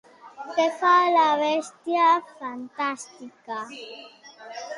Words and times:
Què 0.53 0.63
fa 0.77 0.93
la 1.15 1.25
bèstia 1.41 2.07
fantàstica? 2.41 3.61